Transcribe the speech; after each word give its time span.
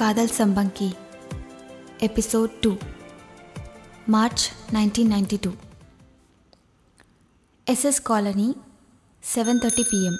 காதல் 0.00 0.30
சம்பங்கி 0.38 0.92
episode 1.98 2.50
two 2.60 2.76
March 4.06 4.52
nineteen 4.72 5.10
ninety 5.10 5.38
two 5.40 5.50
SS 7.66 8.02
colony 8.02 8.56
seven 9.34 9.60
thirty 9.62 9.84
PM 9.90 10.18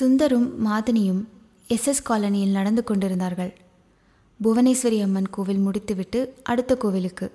சுந்தரும் 0.00 0.48
மாதனியும் 0.64 1.24
SS 1.68 2.02
காலனியில் 2.08 2.50
நடந்து 2.50 2.84
கொண்டிருந்தார்கள். 2.84 3.60
புவனேஸ்வரி 4.42 5.02
அம்மன் 5.02 5.30
கோவில் 5.30 5.58
முடித்துவிட்டு 5.58 6.34
அடுத்த 6.42 6.76
கோவிலுக்கு. 6.76 7.32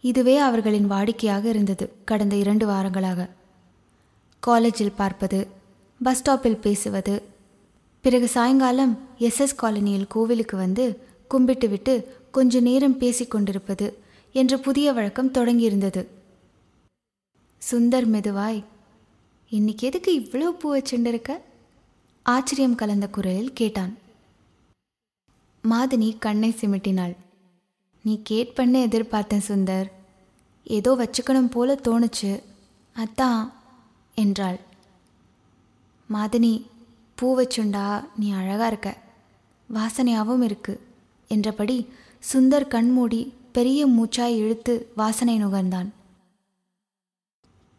இதுவே 0.00 0.36
அவர்களின் 0.36 0.90
வாடிக்கையாக 0.90 1.44
இருந்தது 1.44 1.92
கடந்த 2.04 2.36
இரண்டு 2.36 2.66
வாரங்களாக. 2.66 3.28
காலேஜில் 4.40 4.92
பார்ப்பது 4.92 5.48
பஸ் 6.02 6.30
ஸ்டாப்பில் 6.30 6.60
பேசுவது 6.60 7.36
பிறகு 8.00 8.28
சாயங்காலம் 8.28 8.98
எஸ்எஸ் 9.18 9.58
காலனியில் 9.62 10.06
கோவிலுக்கு 10.08 10.56
வந்து 10.56 11.06
கும்பிட்டுவிட்டு 11.30 12.04
கொஞ்ச 12.30 12.60
நேரம் 12.60 12.98
பேசிக்கொண்டிருப்பது 12.98 13.94
என்ற 14.32 14.56
புதிய 14.56 14.92
வழக்கம் 14.92 15.32
தொடங்கியிருந்தது. 15.32 16.06
சுந்தர் 17.70 18.06
மெதுவாய் 18.06 18.64
இன்னைக்கு 19.48 19.86
எதுக்கு 19.86 20.20
இவ்வளோ 20.20 20.44
பூ 20.44 20.76
வச்சுருக்க 20.76 21.38
ஆச்சரியம் 22.22 22.74
கலந்த 22.74 23.08
குரலில் 23.08 23.52
கேட்டான். 23.52 23.96
மாதினி 25.64 26.18
கண்ணை 26.18 26.54
சிமிட்டினாள். 26.60 27.16
நீ 28.02 28.22
கேட்பண்ணு 28.30 28.78
எதிர்பார்த்தேன் 28.88 29.46
சுந்தர். 29.48 29.90
ஏதோ 30.64 30.94
வச்சுக்கணும் 30.94 31.50
போல 31.50 31.74
தோணுச்சு. 31.74 32.42
அதான் 32.96 33.52
என்றாள். 34.14 34.60
மாதினி 36.10 36.62
பூ 37.18 37.36
வச்சுண்டா 37.36 38.04
நீ 38.16 38.32
அழகா 38.32 38.66
இருக்க. 38.66 38.96
வாசனையாகவும் 39.74 40.42
இருக்கு. 40.42 40.74
என்றபடி 41.28 41.92
சுந்தர் 42.32 42.68
கண்மூடி 42.68 43.32
பெரிய 43.52 43.86
மூச்சாய் 43.86 44.36
இழுத்து 44.36 44.92
வாசனை 44.96 45.44
நுகர்ந்தான். 45.44 45.88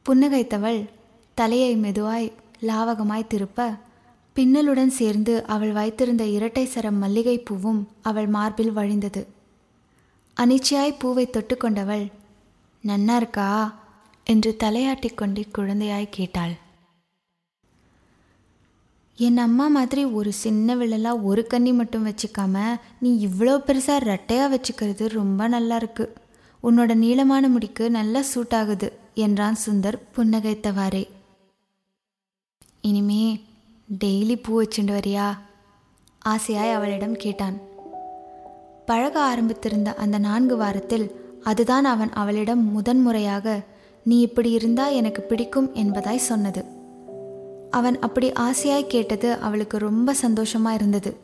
புன்னகைத்தவள் 0.06 0.90
தலையை 1.34 1.76
மெதுவாய் 1.76 2.32
லாவகமாய் 2.62 3.28
திருப்ப 3.28 3.78
பின்னலுடன் 4.36 4.88
சேர்ந்து 4.88 5.46
அவள் 5.46 5.72
வைத்திருந்த 5.72 6.26
இரட்டை 6.26 6.66
சரம் 6.66 6.98
மல்லிகை 6.98 7.40
பூவும் 7.40 7.88
அவள் 8.02 8.28
மார்பில் 8.28 8.76
வழிந்தது. 8.78 9.28
அனிச்சையாய் 10.40 11.00
பூவை 11.00 11.28
தொட்டுக்கொண்டவள் 11.28 12.12
நன்னா 12.84 13.16
இருக்கா? 13.16 13.80
என்று 14.24 14.56
தலையாட்டிக் 14.64 15.18
கொண்டு 15.18 15.46
குழந்தையாய் 15.58 16.08
கேட்டாள். 16.10 16.54
என் 19.26 19.38
அம்மா 19.38 19.68
மாதிரி 19.68 20.06
ஒரு 20.06 20.32
சின்ன 20.34 20.76
விழலா 20.76 21.24
ஒரு 21.24 21.48
கன்னி 21.48 21.74
மட்டும் 21.74 22.06
வச்சுக்காம 22.08 22.80
நீ 23.00 23.28
இவ்வளோ 23.28 23.56
பெருசாக 23.68 24.06
ரெட்டையாக 24.10 24.52
வச்சுக்கிறது 24.54 25.08
ரொம்ப 25.08 25.48
நல்லா 25.48 25.76
இருக்கு. 25.76 26.14
உன்னோட 26.64 26.94
நீளமான 26.94 27.50
முடிக்கு 27.50 27.90
நல்லா 27.90 28.22
சூட் 28.22 28.54
ஆகுது 28.54 28.94
என்றான் 29.14 29.58
சுந்தர் 29.66 29.98
புன்னகைத்தவாறே. 30.16 31.04
இனிமே 32.82 33.42
டெய்லி 34.04 34.40
பூ 34.44 34.62
வச்சுட்டு 34.62 34.96
வரியா? 34.98 35.38
ஆசையாய் 36.26 36.74
அவளிடம் 36.74 37.16
கேட்டான். 37.16 37.60
பழக 38.86 39.36
ஆரம்பித்திருந்த 39.36 39.94
அந்த 39.94 40.18
நான்கு 40.18 40.58
வாரத்தில் 40.58 41.38
அதுதான் 41.44 41.86
அவன் 41.86 42.14
அவளிடம் 42.14 42.66
முதன்முறையாக 42.72 43.64
நீ 44.04 44.20
இப்படி 44.20 44.52
இருந்தா 44.52 44.88
எனக்கு 44.88 45.22
பிடிக்கும் 45.22 45.76
என்பதாய் 45.76 46.28
சொன்னது. 46.32 46.78
அவன் 47.72 48.00
அப்படி 48.00 48.32
ஆசையாய் 48.32 48.88
கேட்டது 48.88 49.34
அவளுக்கு 49.34 49.78
ரொம்ப 49.78 50.14
சந்தோஷமா 50.22 50.74
இருந்தது. 50.74 51.16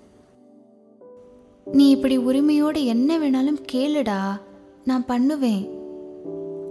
நீ 1.65 1.89
இப்படி 1.89 2.17
உரிமையோடு 2.17 2.85
என்ன 2.85 3.17
வேணாலும் 3.17 3.63
கேளுடா 3.71 4.39
நான் 4.83 5.05
பண்ணுவேன். 5.05 5.69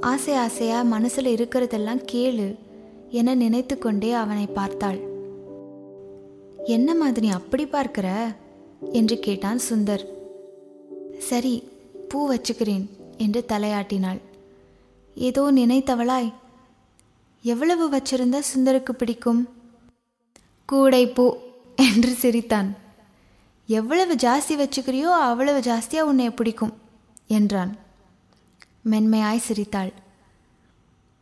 ஆசை 0.01 0.35
ஆசையா 0.35 0.83
மனசுல 0.83 1.35
இருக்கிறதெல்லாம் 1.35 2.07
கேளு 2.13 2.59
என 3.11 3.35
நினைத்து 3.35 3.79
கொண்டே 3.79 4.13
அவனை 4.13 4.47
பார்த்தாள். 4.47 4.99
என்ன 6.65 6.95
மாதிரி 6.95 7.29
அப்படி 7.29 7.67
பார்க்கிற? 7.67 8.33
என்று 8.93 9.19
கேட்டான் 9.19 9.59
சுந்தர். 9.71 10.05
சரி 11.19 11.69
பூ 12.09 12.31
வச்சுக்கிறேன் 12.31 12.87
என்று 13.17 13.45
தலையாட்டினாள். 13.49 14.21
ஏதோ 15.15 15.53
நினைத்தவளாய். 15.53 16.33
எவ்வளவு 17.43 17.91
வச்சிருந்தா 17.91 18.43
சுந்தருக்கு 18.57 18.93
பிடிக்கும்? 18.93 19.54
கூடை 20.69 21.07
பூ 21.07 21.37
என்று 21.77 22.11
சிரித்தான். 22.13 22.75
எவ்வளவு 23.67 24.15
ஜாஸ்தி 24.15 24.55
வச்சுக்கிறியோ 24.55 25.11
அவ்வளவு 25.23 25.61
ஜாஸ்தியாக 25.61 26.01
உன்னை 26.01 26.31
பிடிக்கும் 26.31 26.73
என்றான். 27.27 27.77
மென்மையாய் 28.83 29.47
சிரித்தாள். 29.47 29.93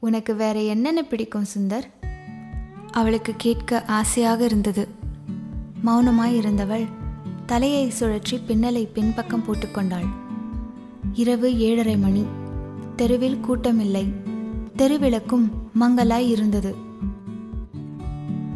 உனக்கு 0.03 0.35
வேற 0.35 0.61
என்னென்ன 0.63 1.03
பிடிக்கும் 1.03 1.51
சுந்தர்? 1.55 1.87
அவளுக்கு 2.91 3.35
கேட்க 3.37 3.85
ஆசையாக 3.85 4.45
இருந்தது. 4.45 4.89
மௌனமாய் 5.87 6.37
இருந்தவள் 6.37 6.87
தலையை 7.47 7.93
சுழற்றி 7.99 8.41
பின்னலை 8.49 8.89
பின்பக்கம் 8.93 9.45
போட்டுக்கொண்டாள் 9.47 10.09
இரவு 11.15 11.59
ஏழரை 11.59 11.97
மணி. 11.97 12.25
தெருவில் 12.97 13.41
கூட்டமில்லை. 13.41 14.05
தெருவிளக்கும் 14.77 15.47
மங்கலாய் 15.81 16.29
இருந்தது. 16.29 16.91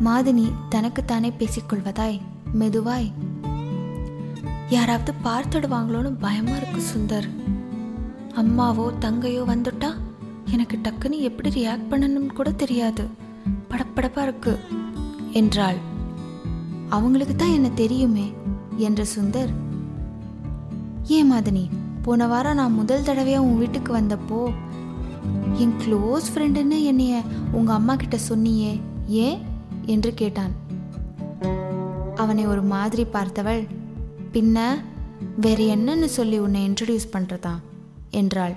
மாதினி 0.04 0.52
தனக்குத்தானே 0.68 1.32
பேசிக்கொள்வதாய் 1.38 2.20
மெதுவாய் 2.52 3.12
யாராவது 4.68 5.12
பார்த்துடுவாங்களோன்னு 5.24 6.16
பயமா 6.18 6.56
இருக்கு 6.56 6.80
சுந்தர். 6.80 7.28
அம்மாவோ 8.36 8.92
தங்கையோ 9.00 9.42
வந்துட்டா? 9.42 9.94
எனக்கு 10.50 10.78
டக்குன்னு 10.82 11.18
எப்படி 11.20 11.48
ரியாக்ட் 11.48 11.90
பண்ணணும்னு 11.90 12.26
கூட 12.26 12.50
தெரியாது. 12.50 13.08
படப்படப்பா 13.70 14.22
இருக்கு 14.22 14.58
என்றாள். 15.32 15.76
அவங்களுக்கு 16.88 17.36
தான் 17.36 17.52
என்ன 17.52 17.68
தெரியுமே 17.68 18.32
என்ற 18.76 19.04
சுந்தர். 19.16 19.52
ஏன் 21.06 21.32
மாதினி 21.32 21.68
போன 22.02 22.26
வாரம் 22.26 22.54
நான் 22.54 22.72
முதல் 22.72 23.02
தடவையா 23.02 23.36
உன் 23.36 23.58
வீட்டுக்கு 23.58 23.96
வந்தப்போ 23.96 24.52
என் 25.56 25.76
க்ளோஸ் 25.84 26.26
ஃப்ரெண்டுன்னு 26.34 26.84
என்னைய 26.84 27.22
உங்க 27.52 27.72
அம்மா 27.72 27.96
கிட்ட 27.96 28.18
சொன்னியே 28.28 28.80
ஏன்? 29.06 29.54
என்று 29.94 30.10
கேட்டான். 30.14 30.54
அவனை 32.14 32.44
ஒரு 32.46 32.62
மாதிரி 32.74 33.04
பார்த்தவள் 33.14 33.62
பின்ன 34.34 34.58
வேற 35.44 35.60
என்னன்னு 35.74 36.08
சொல்லி 36.16 36.38
உன்னை 36.44 36.60
இன்ட்ரடியூஸ் 36.68 37.12
பண்ணுறதா 37.12 37.54
என்றாள். 38.20 38.56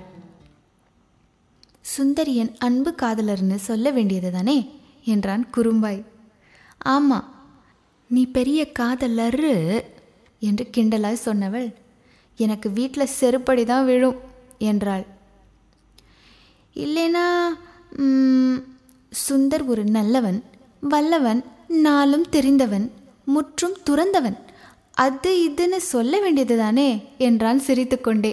சுந்தரியன் 1.84 2.52
அன்பு 2.58 2.90
காதலர்னு 3.02 3.58
சொல்ல 3.68 3.90
வேண்டியது 3.90 4.30
தானே? 4.30 4.58
என்றான் 5.04 5.44
குறும்பாய். 5.56 6.00
ஆமா 6.94 7.18
நீ 8.10 8.22
பெரிய 8.36 8.60
காதலர் 8.72 9.42
என்று 10.42 10.64
கிண்டலாய் 10.76 11.24
சொன்னவள். 11.24 11.68
எனக்கு 12.38 12.68
வீட்டில் 12.78 13.14
செருப்படி 13.20 13.64
தான் 13.64 13.88
விழும் 13.88 14.18
என்றாள். 14.70 15.04
இல்லைனா 16.76 17.24
சுந்தர் 19.26 19.64
ஒரு 19.72 19.82
நல்லவன் 19.96 20.40
வல்லவன் 20.80 21.44
நாளும் 21.68 22.28
தெரிந்தவன் 22.28 22.92
முற்றும் 23.24 23.76
துறந்தவன். 23.86 24.36
அது 24.92 25.30
இதுன்னு 25.48 25.76
சொல்ல 25.76 26.20
வேண்டியது 26.20 26.56
தானே 26.56 27.02
என்றான் 27.18 27.58
சிரித்துக்கொண்டே. 27.58 28.32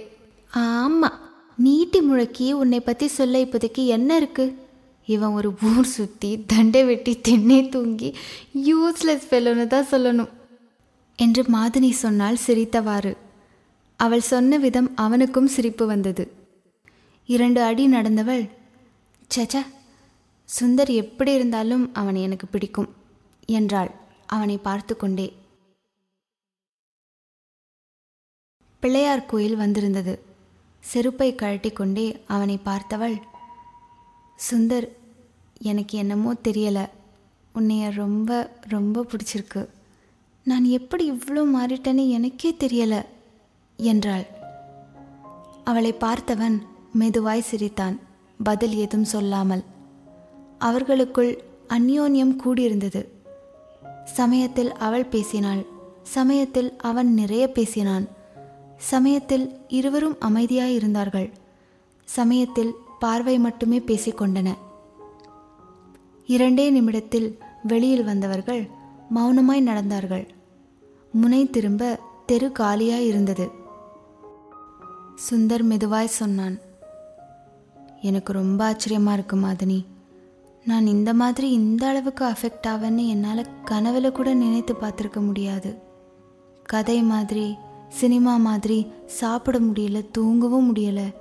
ஆமா 0.53 1.09
நீட்டி 1.57 2.00
முழக்கி 2.02 2.52
உன்னை 2.52 2.80
பத்தி 2.80 3.07
சொல்ல 3.07 3.40
இப்போதைக்கு 3.40 3.86
என்ன 3.86 4.16
இருக்கு? 4.16 4.46
இவன் 5.06 5.30
ஒரு 5.30 5.50
ஊர் 5.63 5.86
சுத்தி 5.86 6.44
தண்டை 6.47 6.84
வெட்டி 6.84 7.21
தென்னை 7.21 7.69
தூங்கி 7.69 8.10
யூஸ்லெஸ் 8.66 9.27
ஃபெல்லோன்னு 9.30 9.68
தான் 9.68 9.92
சொல்லணும். 9.92 10.30
என்று 11.16 11.44
மாதினி 11.44 11.92
சொன்னால் 11.92 12.44
சிரித்தவாறு. 12.48 13.13
அவள் 14.00 14.30
சொன்ன 14.31 14.57
விதம் 14.57 14.95
அவனுக்கும் 14.95 15.48
சிரிப்பு 15.48 15.86
வந்தது. 15.86 16.31
இரண்டு 17.25 17.62
அடி 17.62 17.88
நடந்தவள் 17.88 18.44
சச்சா 19.36 19.62
சுந்தர் 20.49 20.91
எப்படி 21.03 21.31
இருந்தாலும் 21.33 21.85
அவனை 21.94 22.21
எனக்கு 22.21 22.47
பிடிக்கும் 22.47 22.89
என்றாள் 23.49 23.91
அவனை 24.25 24.57
பார்த்து 24.57 24.94
கொண்டே 24.97 25.27
பிள்ளையார் 28.83 29.25
கோயில் 29.25 29.55
வந்திருந்தது. 29.55 30.13
செருப்பை 30.83 31.29
கழட்டி 31.35 31.69
கொண்டே 31.71 32.05
அவனை 32.27 32.57
பார்த்தவள் 32.65 33.15
சுந்தர் 34.39 34.88
எனக்கு 35.69 35.94
என்னமோ 35.97 36.31
தெரியல. 36.47 36.79
உன்னைய 37.55 37.85
ரொம்ப 37.94 38.29
ரொம்ப 38.67 39.05
பிடிச்சிருக்கு. 39.11 39.63
நான் 40.45 40.65
எப்படி 40.77 41.03
இவ்வளோ 41.11 41.44
மாறிட்டேன்னு 41.55 42.03
எனக்கே 42.09 42.51
தெரியல 42.63 42.95
என்றாள். 43.79 44.25
அவளை 45.63 45.94
பார்த்தவன் 45.94 46.57
மெதுவாய் 46.99 47.49
சிரித்தான். 47.49 47.97
பதில் 48.39 48.75
ஏதும் 48.83 49.09
சொல்லாமல் 49.13 49.63
அவர்களுக்குள் 50.57 51.31
அந்யோன்யம் 51.69 52.36
கூடியிருந்தது. 52.44 53.01
சமயத்தில் 54.04 54.71
அவள் 54.71 55.06
பேசினாள். 55.06 55.65
சமயத்தில் 56.04 56.69
அவன் 56.77 57.13
நிறைய 57.13 57.51
பேசினான். 57.51 58.07
சமயத்தில் 58.77 59.45
இருவரும் 59.68 60.18
அமைதியாயிருந்தார்கள். 60.21 61.30
சமயத்தில் 62.07 62.74
பார்வை 63.00 63.39
மட்டுமே 63.39 63.80
பேசிக்கொண்டன 63.80 64.50
இரண்டே 66.25 66.69
நிமிடத்தில் 66.69 67.38
வெளியில் 67.63 68.04
வந்தவர்கள் 68.04 68.63
மௌனமாய் 69.15 69.68
நடந்தார்கள். 69.69 70.25
முனை 71.12 71.50
திரும்ப 71.50 72.00
தெரு 72.25 72.51
காலியாய் 72.59 73.07
இருந்தது 73.12 73.45
சுந்தர் 75.30 75.63
மெதுவாய் 75.63 76.15
சொன்னான் 76.19 76.57
எனக்கு 78.01 78.33
ரொம்ப 78.33 78.59
ஆச்சரியமா 78.71 79.13
இருக்கு 79.13 79.38
மாதினி. 79.38 79.80
நான் 80.68 80.88
இந்த 80.88 81.14
மாதிரி 81.14 81.52
இந்த 81.52 81.88
அளவுக்கு 81.88 82.25
அஃபெக்ட் 82.25 82.68
ஆவேன்னு 82.68 83.08
என்னால் 83.08 83.46
கனவுல 83.66 84.12
கூட 84.12 84.34
நினைத்து 84.34 84.75
பார்த்துருக்க 84.81 85.25
முடியாது. 85.25 85.81
கதை 86.64 87.02
மாதிரி 87.02 87.56
சினிமா 87.90 88.38
மாதிரி 88.38 88.88
சாப்பிட 89.06 89.60
முடியல 89.60 90.06
தூங்கவும் 90.12 90.75
முடியலை. 90.75 91.14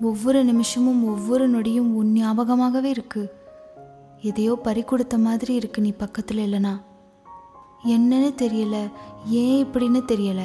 ஒவ்வொரு 0.00 0.44
நிமிஷமும் 0.44 1.04
ஒவ்வொரு 1.04 1.50
நொடியும் 1.50 1.94
உன் 1.94 2.12
ஞாபகமாகவே 2.12 2.84
இருக்கு. 2.84 3.32
எதையோ 4.20 4.54
பறி 4.62 4.82
கொடுத்த 4.82 5.18
மாதிரி 5.18 5.54
இருக்கு 5.54 5.80
நீ 5.80 5.90
பக்கத்தில் 5.90 6.42
இல்லைனா. 6.46 6.80
என்னன்னு 7.84 8.30
தெரியல 8.42 8.90
ஏன் 9.26 9.66
இப்படின்னு 9.66 10.02
தெரியல. 10.12 10.40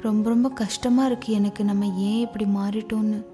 ரொம்ப 0.00 0.28
ரொம்ப 0.28 0.48
கஷ்டமாக 0.48 1.14
இருக்குது 1.14 1.38
எனக்கு 1.40 1.64
நம்ம 1.64 1.86
ஏன் 1.86 2.20
இப்படி 2.20 2.44
மாறிட்டோன்னு 2.44 3.24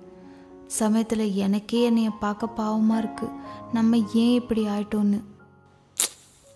சமயத்தில் 0.67 1.35
எனக்கே 1.35 1.83
என்னைய 1.83 2.11
பார்க்க 2.11 2.49
பாவமாக 2.57 2.99
இருக்கு. 2.99 3.29
நம்ம 3.73 3.97
ஏன் 3.97 4.35
இப்படி 4.35 4.65
ஆயிட்டோன்னு. 4.65 5.23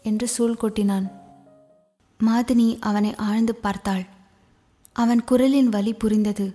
என்று 0.02 0.28
சூழ் 0.28 0.56
கொட்டினான். 0.62 1.10
மாதினி 2.26 2.76
அவனை 2.80 3.14
ஆழ்ந்து 3.14 3.54
பார்த்தாள். 3.54 4.06
அவன் 4.92 5.24
குரலின் 5.24 5.68
வலி 5.68 5.92
புரிந்தது. 5.92 6.54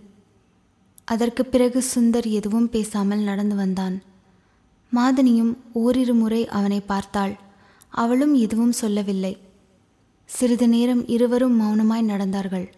அதற்கு 1.05 1.45
பிறகு 1.45 1.83
சுந்தர் 1.95 2.25
எதுவும் 2.25 2.69
பேசாமல் 2.69 3.19
நடந்து 3.19 3.55
வந்தான். 3.55 4.01
மாதினியும் 4.95 5.57
ஓரிரு 5.73 6.13
முறை 6.13 6.47
அவனை 6.47 6.79
பார்த்தாள். 6.79 7.37
அவளும் 7.89 8.35
எதுவும் 8.35 8.71
சொல்லவில்லை. 8.71 9.37
சிறிது 10.25 10.67
நேரம் 10.67 11.07
இருவரும் 11.07 11.61
மௌனமாய் 11.61 12.03
நடந்தார்கள். 12.03 12.71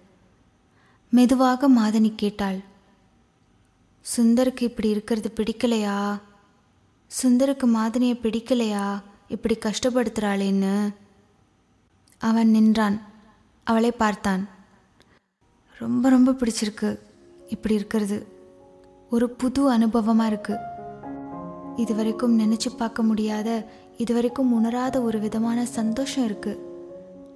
மெதுவாக 1.10 1.70
மாதனி 1.70 2.14
கேட்டாள். 2.16 2.76
சுந்தருக்கு 4.16 4.62
இப்படி 4.62 4.90
இருக்கிறது 4.90 5.32
பிடிக்கலையா? 5.36 6.20
சுந்தருக்கு 7.08 7.66
மாதினியை 7.76 8.16
பிடிக்கலையா? 8.24 9.02
இப்படி 9.28 9.58
கஷ்டப்படுத்துகிறாளேன்னு 9.58 10.94
அவன் 12.18 12.50
நின்றான். 12.50 13.02
அவளை 13.64 13.92
பார்த்தான். 13.92 14.48
ரொம்ப 15.80 16.10
ரொம்ப 16.10 16.32
பிடிச்சிருக்கு. 16.32 17.00
இப்படி 17.48 17.74
இருக்கிறது. 17.74 18.28
ஒரு 19.10 19.30
புது 19.30 19.78
அனுபவமாக 19.78 20.26
இருக்கு. 20.26 20.58
இதுவரைக்கும் 21.76 22.40
நினச்சி 22.40 22.76
பார்க்க 22.78 23.04
முடியாத 23.04 23.70
இதுவரைக்கும் 23.98 24.54
உணராத 24.54 25.02
ஒரு 25.02 25.20
விதமான 25.20 25.66
சந்தோஷம் 25.66 26.28
இருக்குது 26.28 26.58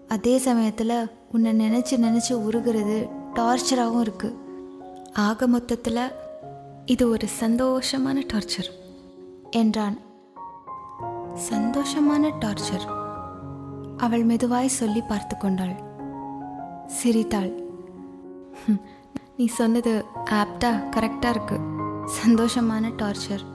அதே 0.07 0.37
சமயத்தில் 0.37 1.09
உன்னை 1.31 1.51
நினச்சி 1.53 1.93
நினச்சி 1.97 2.33
உருகிறது 2.33 3.07
டார்ச்சராகவும் 3.35 4.07
இருக்குது 4.07 4.35
ஆக 5.13 5.47
மொத்தத்தில் 5.47 6.11
இது 6.91 7.09
ஒரு 7.09 7.27
சந்தோஷமான 7.39 8.21
டார்ச்சர் 8.31 8.69
என்றான். 9.51 9.97
சந்தோஷமான 11.49 12.31
டார்ச்சர் 12.39 12.85
அவள் 13.97 14.25
மெதுவாய் 14.25 14.77
சொல்லி 14.79 15.01
பார்த்து 15.01 15.37
கொண்டாள். 15.37 15.75
சிரித்தாள். 16.87 17.51
நீ 19.37 19.45
சொன்னது 19.45 20.05
ஆப்டா 20.25 20.71
கரெக்டாக 20.95 21.29
இருக்கு. 21.29 21.59
சந்தோஷமான 22.25 22.91
டார்ச்சர் 22.97 23.45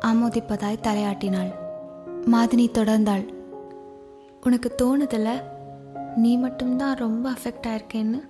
ஆமோதிப்பதாய் 0.00 0.82
தலையாட்டினாள். 0.82 1.52
மாதினி 2.26 2.68
தொடர்ந்தாள். 2.70 3.26
உனக்கு 4.44 4.74
தோணுதில்ல? 4.82 5.42
நீ 6.16 6.36
மட்டும்தான் 6.36 6.96
ரொம்ப 6.96 7.30
அஃபெக்ட் 7.30 7.66
ஆயிருக்கேன்னு? 7.66 8.22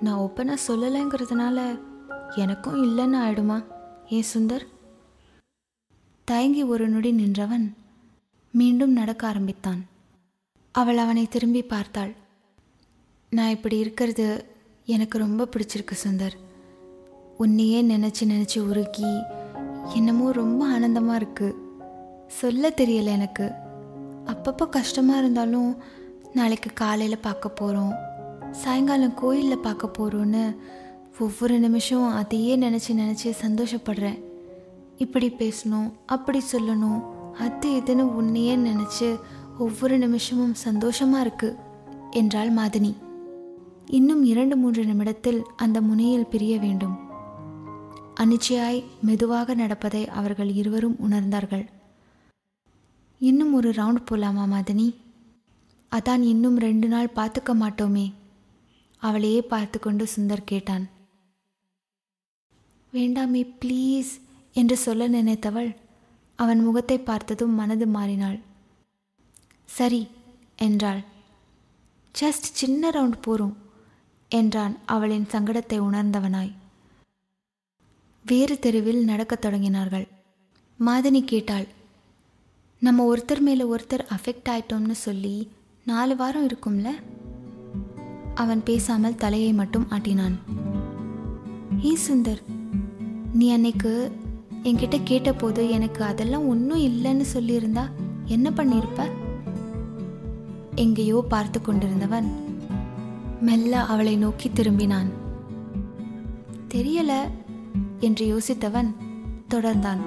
நான் 0.00 0.20
ஓப்பனாக 0.20 0.64
சொல்லலைங்கிறதுனால 0.68 1.80
எனக்கும் 2.32 2.84
இல்லைன்னு 2.84 3.18
ஆயிடுமா? 3.18 3.64
ஏன் 4.08 4.30
சுந்தர்? 4.34 4.66
தயங்கி 6.24 6.62
ஒரு 6.62 6.88
நொடி 6.88 7.12
நின்றவன் 7.12 7.76
மீண்டும் 8.50 8.92
நடக்க 8.92 9.26
ஆரம்பித்தான். 9.26 9.86
அவள் 10.72 10.96
அவனை 10.96 11.28
திரும்பி 11.28 11.62
பார்த்தாள். 11.62 12.14
நான் 13.30 13.50
இப்படி 13.50 13.78
இருக்கிறது 13.78 14.46
எனக்கு 14.84 15.18
ரொம்ப 15.18 15.44
பிடிச்சிருக்கு 15.44 15.96
சுந்தர். 16.04 16.36
உன்னையே 17.38 17.82
நினச்சி 17.82 18.24
நினச்சி 18.24 18.58
உருகி 18.58 19.18
என்னமோ 19.94 20.32
ரொம்ப 20.32 20.66
ஆனந்தமாக 20.66 21.16
இருக்கு. 21.16 21.54
சொல்ல 22.26 22.68
தெரியலை 22.68 23.04
எனக்கு. 23.04 23.52
அப்பப்போ 24.26 24.68
கஷ்டமாக 24.68 25.18
இருந்தாலும் 25.18 25.76
நாளைக்கு 26.32 26.70
காலையில் 26.74 27.18
பார்க்க 27.18 27.48
போகிறோம் 27.48 27.94
சாயங்காலம் 28.50 29.14
கோயிலில் 29.14 29.58
பார்க்க 29.58 29.90
போகிறோன்னு 29.98 30.56
ஒவ்வொரு 31.18 31.58
நிமிஷம் 31.58 32.10
அதையே 32.10 32.56
நினச்சி 32.56 32.88
நினச்சி 32.88 33.32
சந்தோஷப்படுறேன். 33.42 34.24
இப்படி 34.96 35.28
பேசணும் 35.28 35.92
அப்படி 36.06 36.40
சொல்லணும் 36.52 37.00
அது 37.32 37.80
இதுன்னு 37.80 38.00
உன்னையே 38.00 38.56
நினச்சி 38.56 39.18
ஒவ்வொரு 39.58 39.98
நிமிஷமும் 39.98 40.54
சந்தோஷமாக 40.54 41.20
இருக்கு 41.20 41.56
என்றாள் 42.10 42.52
மாதினி. 42.54 42.94
இன்னும் 43.86 44.24
இரண்டு 44.24 44.56
மூன்று 44.56 44.84
நிமிடத்தில் 44.84 45.42
அந்த 45.56 45.80
முனையில் 45.80 46.26
பிரிய 46.26 46.58
வேண்டும். 46.58 46.96
அனிச்சையாய் 48.20 48.84
மெதுவாக 49.00 49.54
நடப்பதை 49.54 50.08
அவர்கள் 50.08 50.52
இருவரும் 50.54 50.96
உணர்ந்தார்கள். 51.10 51.64
இன்னும் 53.18 53.54
ஒரு 53.54 53.70
ரவுண்ட் 53.70 54.06
போலாமா 54.10 54.44
மாதினி? 54.54 54.94
அதான் 55.92 56.20
இன்னும் 56.20 56.58
ரெண்டு 56.58 56.88
நாள் 56.88 57.14
பார்த்துக்க 57.14 57.54
மாட்டோமே 57.60 58.12
அவளையே 58.98 59.40
பார்த்து 59.42 59.78
கொண்டு 59.78 60.06
சுந்தர் 60.16 60.44
கேட்டான். 60.44 60.88
வேண்டாமே 62.94 63.40
ப்ளீஸ் 63.62 64.10
என்று 64.56 64.76
சொல்ல 64.76 65.08
நினைத்தவள் 65.08 65.70
அவன் 66.38 66.60
முகத்தை 66.60 66.98
பார்த்ததும் 66.98 67.54
மனது 67.54 67.86
மாறினாள். 67.86 68.36
சரி 69.68 70.02
என்றாள். 70.56 71.00
ஜஸ்ட் 72.14 72.46
சின்ன 72.60 72.90
ரவுண்ட் 72.90 73.18
போறோம் 73.26 73.56
என்றான் 74.30 74.74
அவளின் 74.86 75.26
சங்கடத்தை 75.32 75.78
உணர்ந்தவனாய். 75.80 76.52
வேறு 78.24 78.58
தெருவில் 78.58 79.02
நடக்கத் 79.04 79.44
தொடங்கினார்கள். 79.46 80.06
மாதனி 80.80 81.24
கேட்டாள். 81.24 81.68
நம்ம 82.82 83.14
ஒருத்தர் 83.14 83.40
மேலே 83.40 83.64
ஒருத்தர் 83.64 84.08
அஃபெக்ட் 84.16 84.50
ஆயிட்டோம்னு 84.54 84.96
சொல்லி 85.06 85.36
நாலு 85.86 86.16
வாரம் 86.16 86.48
இருக்கும்ல? 86.48 86.88
அவன் 88.34 88.62
பேசாமல் 88.62 89.20
தலையை 89.24 89.52
மட்டும் 89.52 89.88
ஆட்டினான். 89.90 90.36
ஏ 91.84 91.94
சுந்தர் 92.06 92.42
நீ 93.34 93.52
அன்னைக்கு 93.52 94.12
என்கிட்ட 94.62 95.00
கேட்டபோது 95.04 95.70
எனக்கு 95.70 96.04
அதெல்லாம் 96.04 96.48
ஒன்றும் 96.48 96.80
இல்லைன்னு 96.80 97.24
சொல்லியிருந்தா 97.34 97.84
என்ன 98.24 98.50
பண்ணியிருப்ப 98.50 99.08
எங்கேயோ 100.74 101.24
பார்த்து 101.28 101.60
கொண்டிருந்தவன் 101.60 102.28
மெல்ல 103.40 103.80
அவளை 103.82 104.16
நோக்கி 104.16 104.48
திரும்பினான். 104.48 105.10
தெரியல 106.74 107.12
என்று 108.00 108.24
யோசித்தவன் 108.26 108.90
தொடர்ந்தான். 109.50 110.02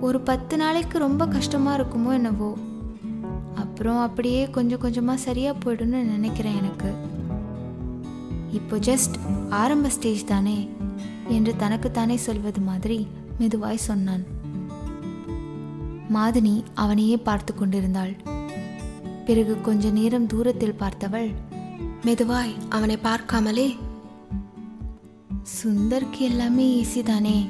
ஒரு 0.00 0.20
பத்து 0.20 0.56
நாளைக்கு 0.56 0.98
ரொம்ப 0.98 1.26
கஷ்டமா 1.26 1.76
இருக்குமோ 1.76 2.12
என்னவோ. 2.12 2.56
அப்புறம் 3.54 4.00
அப்படியே 4.00 4.50
கொஞ்சம் 4.50 4.80
கொஞ்சமா 4.80 5.14
சரியா 5.14 5.52
போயிடும்னு 5.52 6.02
நினைக்கிறேன் 6.14 6.56
எனக்கு. 6.56 6.92
இப்போ 8.52 8.76
ஜஸ்ட் 8.76 9.16
ஆரம்ப 9.50 9.88
ஸ்டேஜ் 9.88 10.24
தானே. 10.24 10.68
என்று 11.30 11.56
தனக்குத்தானே 11.56 12.16
சொல்வது 12.16 12.60
மாதிரி 12.60 13.06
மெதுவாய் 13.38 13.74
சொன்னான். 13.74 14.24
மாதினி 16.14 16.62
அவனையே 16.74 17.16
பார்த்து 17.16 17.54
கொண்டிருந்தாள். 17.54 18.16
பிறகு 19.24 19.60
கொஞ்ச 19.60 19.90
நேரம் 19.90 20.26
தூரத்தில் 20.26 20.74
பார்த்தவள் 20.78 21.34
மெதுவாய் 22.04 22.54
அவனை 22.68 22.98
பார்க்காமலே. 23.04 23.76
சுந்தர்க்கு 25.62 26.18
எல்லாமே 26.18 26.84
ஈஸி 26.84 27.02
தானே. 27.02 27.48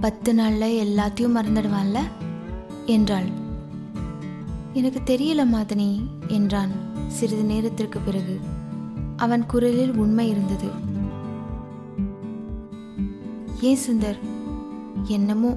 பத்து 0.00 0.32
நாள்ல 0.32 0.64
எல்லாத்தையும் 0.86 1.36
மறந்துடுவான்ல? 1.36 1.98
என்றாள். 2.86 3.28
எனக்கு 4.72 5.16
தெரியல 5.16 5.46
மாதினி 5.52 6.02
என்றான் 6.26 6.70
சிறிது 7.08 7.44
நேரத்திற்கு 7.44 8.00
பிறகு. 8.00 8.40
அவன் 9.16 9.46
குரலில் 9.46 9.96
உண்மை 9.96 10.28
இருந்தது. 10.28 10.96
ஏன் 13.60 13.78
சுந்தர்? 13.88 14.18
என்னமோ 15.04 15.56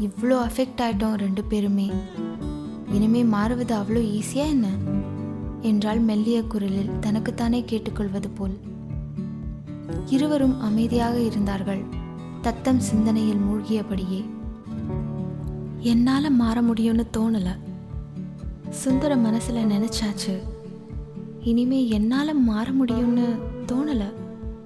இவ்வளோ 0.00 0.34
அஃபெக்ட் 0.34 0.80
ஆயிட்டோம் 0.80 1.14
ரெண்டு 1.14 1.44
பேருமே. 1.44 1.90
இனிமே 2.92 3.24
மாறுவது 3.24 3.76
அவ்வளோ 3.76 4.20
ஈஸியா 4.20 4.46
என்ன? 4.48 4.68
என்றால் 5.60 6.00
மெல்லிய 6.00 6.42
குரலில் 6.42 6.98
தனக்குத்தானே 7.00 7.62
கேட்டுக்கொள்வது 7.66 8.30
போல். 8.30 8.58
இருவரும் 10.06 10.60
அமைதியாக 10.60 11.20
இருந்தார்கள். 11.20 11.82
தத்தம் 12.40 12.80
சிந்தனையில் 12.80 13.36
மூழ்கியபடியே. 13.36 14.24
என்னால 15.78 16.30
மாற 16.30 16.62
முடியும்னு 16.62 17.06
தோணல. 17.16 17.48
சுந்தர 18.70 19.16
மனசுல 19.16 19.52
நினைச்சாச்சு. 19.52 20.38
இனிமே 21.40 21.88
என்னால 21.88 22.34
மாற 22.34 22.70
முடியும்னு 22.70 23.38
தோணல 23.66 24.04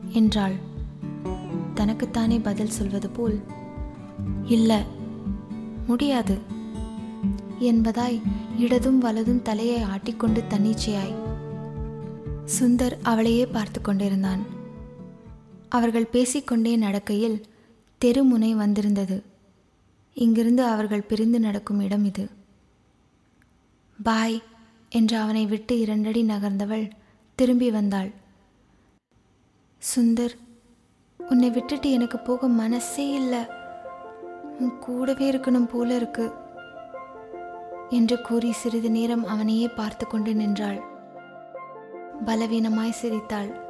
என்றாள். 0.09 0.75
தனக்குத்தானே 1.77 2.39
பதில் 2.39 2.77
சொல்வது 2.79 3.11
போல் 3.11 3.39
இல்லை 4.47 4.81
முடியாது 5.87 6.37
என்பதாய் 7.71 8.19
இடதும் 8.59 8.99
வலதும் 8.99 9.45
தலையை 9.49 9.79
ஆட்டிக்கொண்டு 9.95 10.41
தன்னிச்சையாய் 10.49 11.15
சுந்தர் 12.57 12.95
அவளையே 13.03 13.45
பார்த்து 13.47 13.79
கொண்டிருந்தான். 13.81 14.43
அவர்கள் 15.69 16.13
பேசிக்கொண்டே 16.13 16.73
நடக்கையில் 16.77 17.39
தெருமுனை 18.01 18.51
வந்திருந்தது. 18.55 19.17
இங்கிருந்து 20.17 20.63
அவர்கள் 20.65 21.09
பிரிந்து 21.11 21.39
நடக்கும் 21.41 21.81
இடம் 21.81 22.05
இது. 22.05 22.25
பாய் 23.99 24.39
என்று 24.93 25.17
அவனை 25.17 25.45
விட்டு 25.47 25.75
இரண்டடி 25.79 26.23
நகர்ந்தவள் 26.25 26.87
திரும்பி 27.39 27.71
வந்தாள். 27.71 28.11
சுந்தர் 29.83 30.37
உன்னை 31.31 31.51
விட்டுட்டு 31.51 31.91
எனக்கு 31.91 32.19
போக 32.19 32.49
மனசே 32.49 33.11
இல்லை. 33.11 33.39
உன் 34.59 34.79
கூடவே 34.79 35.33
இருக்கணும் 35.33 35.65
போல 35.65 35.95
இருக்கு. 35.95 36.33
என்று 37.89 38.21
கூறி 38.21 38.53
சிறிது 38.53 38.91
நேரம் 38.91 39.27
அவனையே 39.27 39.69
பார்த்து 39.69 40.07
கொண்டு 40.07 40.35
நின்றாள். 40.35 40.83
பலவீனமாய் 42.27 42.91
சிரித்தாள். 42.91 43.65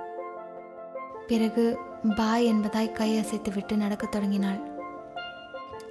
பிறகு 1.27 1.79
பாய் 2.17 2.53
என்பதாய் 2.53 2.93
கை 2.93 3.19
அசைத்துவிட்டு 3.19 3.77
நடக்கத் 3.77 4.11
தொடங்கினாள். 4.11 4.59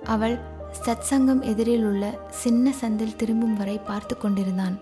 அவள் 0.03 0.39
சத்சங்கம் 0.85 1.41
எதிரில் 1.41 1.85
உள்ள 1.85 2.19
சின்ன 2.29 2.73
சந்தில் 2.81 3.15
திரும்பும் 3.15 3.57
வரை 3.57 3.77
பார்த்து 3.77 4.17
கொண்டிருந்தான். 4.17 4.79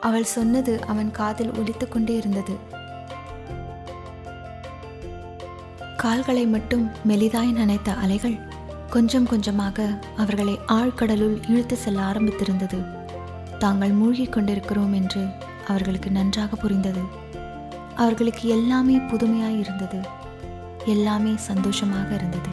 அவள் 0.00 0.24
சொன்னது 0.24 0.80
அவன் 0.86 1.10
காதில் 1.10 1.50
ஒலித்துக் 1.50 1.90
கொண்டே 1.90 2.16
இருந்தது. 2.16 2.78
கால்களை 6.00 6.46
மட்டும் 6.46 6.90
மெலிதாய் 7.08 7.52
நனைத்த 7.52 7.94
அலைகள் 7.94 8.38
கொஞ்சம் 8.90 9.26
கொஞ்சமாக 9.26 9.98
அவர்களை 10.16 10.58
ஆழ்கடலுள் 10.68 11.50
இழுத்து 11.50 11.76
செல்ல 11.76 12.00
ஆரம்பித்திருந்தது. 12.00 12.78
தாங்கள் 13.58 13.90
மூழ்கிக் 13.90 14.32
கொண்டிருக்கிறோம் 14.32 14.92
என்று 14.92 15.28
அவர்களுக்கு 15.66 16.10
நன்றாக 16.10 16.56
புரிந்தது. 16.56 17.02
அவர்களுக்கு 17.96 18.48
எல்லாமே 18.48 18.96
புதுமையாய் 18.96 19.58
இருந்தது. 19.58 20.00
எல்லாமே 20.84 21.36
சந்தோஷமாக 21.36 22.14
இருந்தது. 22.14 22.48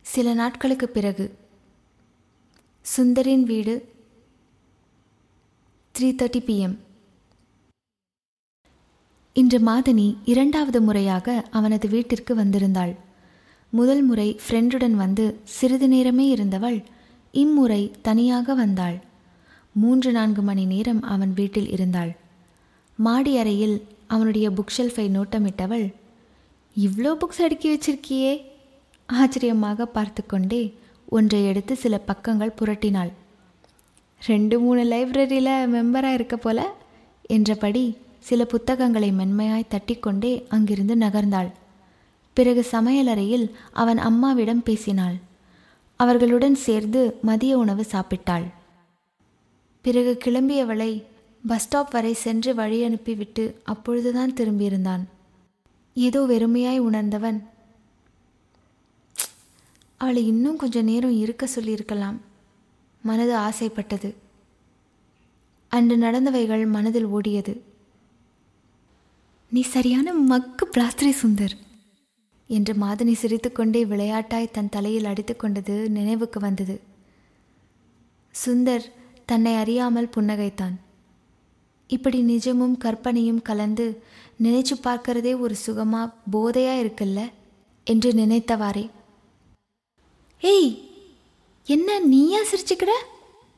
சில 0.00 0.34
நாட்களுக்கு 0.34 0.88
பிறகு 0.88 1.38
சுந்தரின் 2.96 3.42
வீடு 3.42 3.95
த்ரீ 5.96 6.08
தேர்ட்டி 6.20 6.40
பிஎம் 6.46 6.74
இன்று 9.36 9.58
மாதனி 9.58 10.16
இரண்டாவது 10.24 10.80
முறையாக 10.80 11.44
அவனது 11.50 11.88
வீட்டிற்கு 11.88 12.32
வந்திருந்தாள். 12.34 12.92
முதல் 13.72 14.02
முறை 14.02 14.26
ஃப்ரெண்டுடன் 14.42 14.96
வந்து 15.02 15.40
சிறிது 15.44 15.88
நேரமே 15.88 16.26
இருந்தவள் 16.28 16.78
இம்முறை 17.30 17.80
தனியாக 18.02 18.54
வந்தாள். 18.54 18.98
மூன்று 19.72 20.12
நான்கு 20.12 20.42
மணி 20.42 20.64
நேரம் 20.64 21.02
அவன் 21.02 21.32
வீட்டில் 21.32 21.70
இருந்தாள். 21.70 22.12
மாடி 22.98 23.36
அறையில் 23.36 23.76
அவனுடைய 24.06 24.50
புக் 24.50 24.76
ஷெல்ஃபை 24.78 25.08
நோட்டமிட்டவள் 25.10 25.86
இவ்வளோ 26.76 27.12
புக்ஸ் 27.22 27.42
அடுக்கி 27.42 27.70
வச்சிருக்கியே? 27.74 28.34
ஆச்சரியமாக 29.08 29.86
பார்த்து 29.86 30.24
கொண்டே 30.26 30.74
ஒன்றை 31.08 31.44
எடுத்து 31.44 31.76
சில 31.76 31.98
பக்கங்கள் 31.98 32.58
புரட்டினாள். 32.60 33.12
ரெண்டு 34.20 34.60
மூணு 34.60 34.82
லைப்ரரியில் 34.84 35.54
மெம்பராக 35.74 36.12
இருக்க 36.12 36.36
போல 36.36 36.60
என்றபடி 37.22 37.84
சில 38.18 38.44
புத்தகங்களை 38.44 39.12
மென்மையாய் 39.12 39.70
தட்டிக்கொண்டே 39.70 40.32
அங்கிருந்து 40.48 40.94
நகர்ந்தாள். 40.96 41.50
பிறகு 42.36 42.66
சமையலறையில் 42.70 43.46
அவன் 43.72 43.98
அம்மாவிடம் 43.98 44.62
பேசினாள். 44.62 45.16
அவர்களுடன் 45.96 46.56
சேர்ந்து 46.66 47.02
மதிய 47.22 47.58
உணவு 47.58 47.84
சாப்பிட்டாள். 47.92 48.46
பிறகு 49.84 50.18
கிளம்பியவளை 50.24 50.90
பஸ் 51.46 51.64
ஸ்டாப் 51.64 51.90
வரை 51.90 52.12
சென்று 52.12 52.54
வழி 52.54 52.84
அனுப்பிவிட்டு 52.84 53.44
அப்பொழுதுதான் 53.64 54.32
திரும்பியிருந்தான். 54.32 55.04
ஏதோ 55.94 56.20
வெறுமையாய் 56.22 56.78
உணர்ந்தவன் 56.78 57.38
அவளை 59.96 60.26
இன்னும் 60.26 60.56
கொஞ்ச 60.56 60.82
நேரம் 60.82 61.18
இருக்க 61.18 61.46
சொல்லியிருக்கலாம். 61.46 62.20
மனது 63.06 63.34
ஆசைப்பட்டது. 63.36 64.14
அன்று 65.68 65.96
நடந்தவைகள் 65.96 66.68
மனதில் 66.68 67.06
ஓடியது. 67.06 67.60
நீ 69.50 69.60
சரியான 69.60 70.12
மக்கு 70.12 70.68
பிளாஸ்திரி 70.68 71.12
சுந்தர் 71.22 71.56
என்று 72.46 72.74
மாதனி 72.74 73.12
சிரித்துக்கொண்டே 73.12 73.84
விளையாட்டாய் 73.84 74.50
தன் 74.50 74.68
தலையில் 74.68 75.04
அடித்துக்கொண்டது 75.04 75.88
நினைவுக்கு 75.88 76.40
வந்தது. 76.40 76.80
சுந்தர் 78.46 78.84
தன்னை 79.26 79.54
அறியாமல் 79.54 80.10
புன்னகைத்தான். 80.16 80.76
இப்படி 81.86 82.18
நிஜமும் 82.22 82.78
கற்பனையும் 82.78 83.42
கலந்து 83.42 84.02
நினைச்சு 84.42 84.74
பார்க்கறதே 84.84 85.38
ஒரு 85.38 85.54
சுகமா 85.66 86.12
போதையா 86.32 86.74
இருக்குல்ல? 86.84 87.30
என்று 87.84 88.12
நினைத்தவாறே. 88.12 88.90
ஏய் 90.40 90.85
என்ன 91.68 91.98
நீயா 91.98 92.38
சிரிச்சுக்கிட 92.40 92.92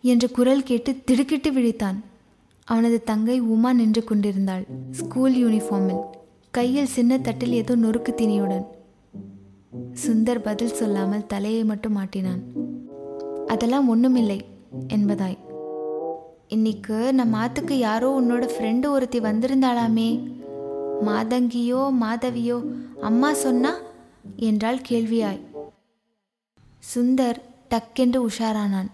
என்று 0.02 0.30
குரல் 0.30 0.62
கேட்டு 0.62 0.96
திடுக்கிட்டு 1.04 1.50
விழித்தான். 1.52 1.98
அவனது 2.64 3.02
தங்கை 3.02 3.40
உமா 3.40 3.72
நின்று 3.72 4.04
கொண்டிருந்தாள் 4.04 4.64
ஸ்கூல் 4.90 5.34
யூனிஃபார்மில் 5.34 6.00
கையில் 6.50 6.86
சின்ன 6.86 7.18
தட்டில் 7.18 7.52
ஏதோ 7.52 7.76
நொறுக்கு 7.76 8.12
திணியுடன். 8.14 8.64
சுந்தர் 10.06 10.38
பதில் 10.38 10.72
சொல்லாமல் 10.72 11.26
தலையை 11.26 11.64
மட்டும் 11.64 11.96
மாட்டினான் 11.96 12.40
அதெல்லாம் 13.46 13.86
ஒண்ணுமில்லை 13.94 14.38
என்பதாய். 14.88 15.38
இன்னைக்கு 16.48 17.12
நம்ம 17.12 17.46
ஆத்துக்கு 17.46 17.72
யாரோ 17.72 18.20
உன்னோட 18.20 18.44
ஃப்ரெண்டு 18.54 18.86
ஒருத்தி 18.86 19.20
வந்திருந்தாளாமே. 19.20 20.08
மாதங்கியோ 21.06 21.82
மாதவியோ 22.00 22.58
அம்மா 23.00 23.32
சொன்னா? 23.32 23.74
என்றாள் 24.36 24.80
கேள்வியாய். 24.88 25.42
சுந்தர் 26.94 27.40
டக்கென்று 27.70 28.18
உஷாரானான். 28.28 28.90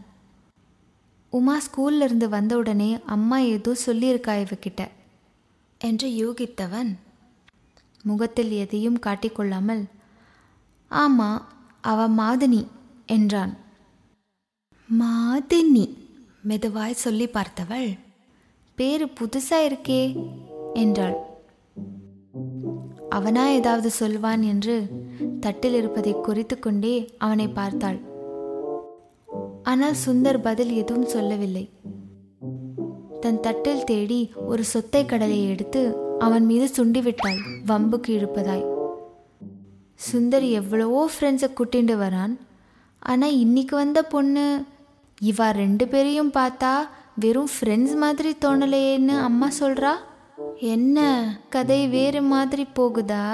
உமா 1.33 1.57
ஸ்கூல்ல 1.59 2.07
இருந்து 2.07 2.29
வந்தவுடனே 2.29 2.91
அம்மா 3.07 3.39
ஏதோ 3.39 3.73
சொல்லியிருக்கா 3.87 4.35
இவகிட்ட. 4.45 4.83
என்று 5.81 6.09
யூகித்தவன். 6.09 6.91
முகத்தில் 8.03 8.51
எதையும் 8.51 8.99
காட்டிக்கொள்ளாமல் 8.99 9.83
ஆமா 10.91 11.29
அவ 11.81 12.09
மாதினி 12.09 12.63
என்றான். 13.07 13.55
மாதினி 14.91 15.85
மெதுவாய் 16.49 17.03
சொல்லி 17.05 17.27
பார்த்தவள் 17.27 17.91
பேரு 18.79 19.07
புதுசா 19.21 19.59
இருக்கே 19.69 20.03
என்றாள். 20.75 21.17
அவனா 23.09 23.45
ஏதாவது 23.49 23.91
சொல்வான் 23.91 24.43
என்று 24.43 24.77
தட்டில் 25.41 25.75
இருப்பதை 25.75 26.15
குறித்து 26.21 26.59
கொண்டே 26.59 26.95
அவனை 27.19 27.49
பார்த்தாள். 27.49 27.99
ஆனால் 29.71 29.97
சுந்தர் 30.05 30.39
பதில் 30.47 30.73
எதுவும் 30.81 31.11
சொல்லவில்லை. 31.15 31.65
தன் 33.23 33.41
தட்டில் 33.45 33.87
தேடி 33.91 34.19
ஒரு 34.51 34.63
சொத்தை 34.73 35.03
கடலை 35.13 35.39
எடுத்து 35.53 35.83
அவன் 36.27 36.45
மீது 36.51 36.67
சுண்டிவிட்டாள் 36.77 37.39
வம்புக்கு 37.71 38.11
இழுப்பதாய் 38.17 38.65
சுந்தர் 40.09 40.47
எவ்வளவோ 40.61 41.03
ஃப்ரெண்ட்ஸை 41.13 41.49
கூட்டிண்டு 41.59 41.95
வரான். 42.03 42.35
ஆனால் 43.03 43.39
இன்னைக்கு 43.45 43.75
வந்த 43.77 44.01
பொண்ணு 44.15 44.45
இவா 45.31 45.49
ரெண்டு 45.63 45.85
பேரையும் 45.89 46.35
பார்த்தா 46.39 46.73
வெறும் 47.23 47.51
ஃப்ரெண்ட்ஸ் 47.55 47.97
மாதிரி 48.05 48.31
தோணலையேன்னு 48.45 49.17
அம்மா 49.29 49.49
சொல்றா? 49.61 49.93
என்ன 50.75 50.99
கதை 51.57 51.81
வேறு 51.97 52.23
மாதிரி 52.35 52.65
போகுதா? 52.79 53.25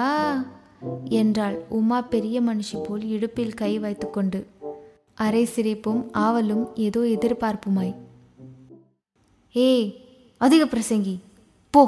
என்றாள் 1.20 1.56
உமா 1.78 2.00
பெரிய 2.14 2.36
மனுஷி 2.40 2.76
போல் 2.84 3.04
இடுப்பில் 3.14 3.58
கை 3.62 3.72
வைத்துக்கொண்டு. 3.84 4.40
அரை 5.20 5.44
சிரிப்பும் 5.44 6.02
ஆவலும் 6.18 6.64
ஏதோ 6.74 7.00
எதிர்பார்ப்புமாய். 7.00 7.94
ஏய் 9.54 9.88
அதிக 10.40 10.62
பிரசங்கி 10.64 11.14
போ 11.74 11.82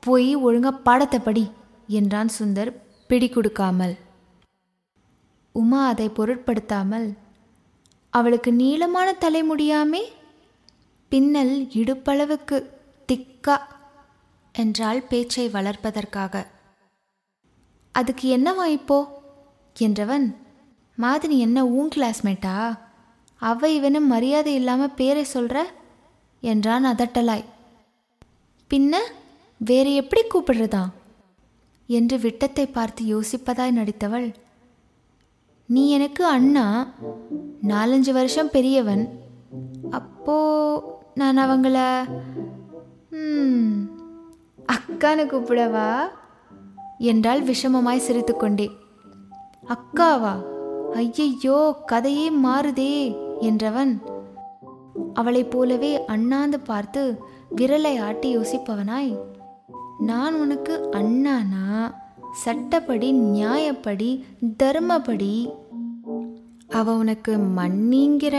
போய் 0.00 0.30
ஒழுங்கா 0.36 0.72
பாடத்தை 0.82 1.20
படி 1.20 1.44
என்றான் 1.88 2.30
சுந்தர் 2.38 2.70
பிடி 3.10 3.28
கொடுக்காமல் 3.28 3.94
உமா 5.54 5.86
அதை 5.86 6.08
பொருட்படுத்தாமல் 6.08 7.06
அவளுக்கு 8.12 8.50
நீளமான 8.52 9.08
தலைமுடியாமே 9.20 10.02
பின்னல் 11.12 11.54
இடுப்பளவுக்கு 11.72 12.58
திக்கா? 13.08 13.56
என்றால் 14.54 15.00
பேச்சை 15.02 15.46
வளர்ப்பதற்காக. 15.48 16.34
அதுக்கு 17.94 18.26
என்னவா 18.38 18.66
இப்போ? 18.78 18.98
என்றவன் 19.76 20.26
மாதிரி 20.94 21.38
என்ன 21.38 21.66
ஊன் 21.66 21.88
கிளாஸ்மேட்டா 21.96 22.76
அவ 23.38 23.68
இவனும் 23.68 24.06
மரியாதை 24.06 24.54
இல்லாமல் 24.54 24.94
பேரை 24.94 25.26
சொல்ற? 25.34 25.56
என்றான் 26.40 26.84
அதட்டலாய். 26.84 27.44
பின்ன 28.70 28.94
வேறு 29.58 29.94
எப்படி 29.94 30.22
கூப்பிடுறதா 30.26 30.84
என்று 31.86 32.18
விட்டத்தை 32.18 32.66
பார்த்து 32.66 33.04
யோசிப்பதாய் 33.04 33.76
நடித்தவள். 33.76 34.34
நீ 35.66 35.90
எனக்கு 35.90 36.26
அண்ணா. 36.26 36.94
நாலஞ்சு 37.68 38.12
வருஷம் 38.12 38.50
பெரியவன். 38.50 39.04
அப்போ 39.90 40.36
நான் 41.14 41.38
அவங்கள 41.38 41.76
ம், 43.10 43.88
அக்கான்னு 44.72 45.24
கூப்பிடவா? 45.26 45.88
என்றாள் 46.98 47.42
விஷமமாய் 47.42 48.06
சிரித்துக்கொண்டே. 48.08 48.66
அக்காவா? 49.68 50.34
ஐயையோ 50.94 51.58
கதையே 51.86 52.26
மாறுதே 52.44 52.94
என்றவன். 53.40 53.92
அவளைப் 55.14 55.50
போலவே 55.50 55.92
அண்ணாந்து 56.04 56.58
பார்த்து 56.60 57.02
விரலை 57.56 57.94
ஆட்டி 58.00 58.28
யோசிப்பவனாய் 58.36 59.12
நான் 59.98 60.34
உனக்கு 60.34 60.74
அண்ணானா? 60.92 61.66
சட்டப்படி 62.44 63.08
நியாயப்படி 63.14 64.10
தர்மப்படி. 64.62 65.34
அவ 66.68 66.94
உனக்கு 67.02 67.32
மன்னிங்கிற 67.58 68.36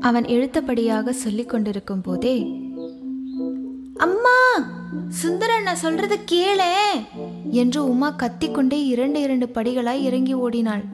அவன் 0.00 0.26
எழுத்தபடியாக 0.34 1.14
சொல்லிக் 1.22 1.48
கொண்டிருக்கும் 1.48 2.00
போதே 2.00 2.36
அம்மா 3.96 4.38
சுந்தரன் 5.08 5.62
நான் 5.62 5.82
சொல்றத 5.82 6.14
கேளே. 6.32 6.74
என்று 7.50 7.88
உமா 7.88 8.10
கத்திக்கொண்டே 8.10 8.86
இரண்டு 8.86 9.20
இரண்டு 9.20 9.46
படிகளாய் 9.46 10.00
இறங்கி 10.00 10.34
ஓடினாள். 10.34 10.84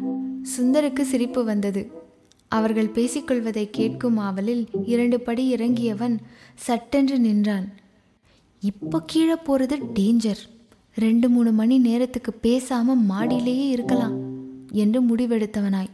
சுந்தருக்கு 0.57 1.01
சிரிப்பு 1.01 1.45
வந்தது. 1.45 2.01
அவர்கள் 2.49 2.89
பேசிக்கொள்வதை 2.89 3.71
கேட்கும் 3.71 4.17
ஆவலில் 4.17 4.67
இரண்டு 4.85 5.21
படி 5.21 5.55
இறங்கியவன் 5.55 6.19
சட்டென்று 6.55 7.19
நின்றான். 7.19 7.73
இப்போ 8.61 9.03
கீழே 9.07 9.35
போறது 9.35 9.77
டேஞ்சர் 9.95 10.43
ரெண்டு 10.95 11.29
மூணு 11.29 11.53
மணி 11.53 11.79
நேரத்துக்கு 11.79 12.35
பேசாம 12.43 12.97
மாடியிலேயே 13.09 13.69
இருக்கலாம் 13.69 14.17
என்று 14.73 15.03
முடிவெடுத்தவனாய். 15.03 15.91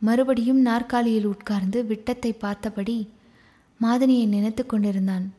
மறுபடியும் 0.00 0.60
நாற்காலியில் 0.60 1.26
உட்கார்ந்து 1.26 1.84
விட்டத்தை 1.84 2.32
பார்த்தபடி 2.32 3.08
மாதனியை 3.82 4.26
நினைத்து 4.26 4.66
கொண்டிருந்தான். 4.66 5.32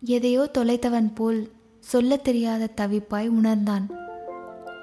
எதையோ 0.00 0.50
தொலைத்தவன் 0.58 1.14
போல் 1.14 1.50
சொல்லத் 1.80 2.24
தெரியாத 2.24 2.68
தவிப்பாய் 2.80 3.28
உணர்ந்தான். 3.28 3.88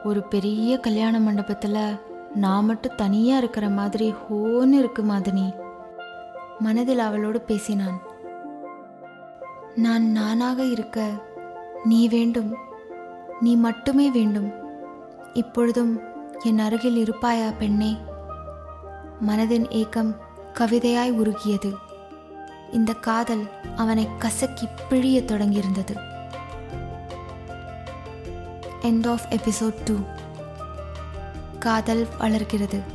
ஒரு 0.04 0.24
பெரிய 0.24 0.78
கல்யாண 0.78 1.20
மண்டபத்தில் 1.20 1.96
நான் 2.34 2.66
மட்டும் 2.66 2.96
தனியாக 2.96 3.38
இருக்கிற 3.38 3.70
மாதிரி 3.70 4.14
ஹோன்னு 4.30 4.72
இருக்கு 4.72 5.04
மாதினி 5.04 5.56
மனதில் 6.60 7.00
அவளோடு 7.00 7.42
பேசினான். 7.42 8.02
நான் 9.76 10.12
நானாக 10.12 10.64
இருக்க 10.64 11.12
நீ 11.84 12.08
வேண்டும் 12.08 12.56
நீ 13.40 13.56
மட்டுமே 13.56 14.10
வேண்டும் 14.10 14.52
இப்பொழுதும் 15.34 16.00
என் 16.44 16.60
அருகில் 16.60 17.04
இருப்பாயா 17.04 17.54
பெண்ணே? 17.58 17.98
மனதின் 19.28 19.70
ஏக்கம் 19.70 20.16
கவிதையாய் 20.54 21.12
உருகியது. 21.12 21.83
இந்த 22.74 22.94
காதல் 22.94 23.50
அவனை 23.76 24.08
கசக்கி 24.20 24.68
பிழிய 24.90 25.22
தொடங்கியிருந்தது. 25.22 25.96
எண்ட் 28.82 29.12
ஆஃப் 29.12 29.26
எபிசோட் 29.30 29.76
டூ 29.86 29.96
காதல் 31.60 32.08
வளர்கிறது. 32.18 32.93